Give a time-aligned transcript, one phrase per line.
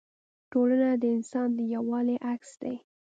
[0.51, 2.75] ټولنه د انسان د یووالي عکس دی.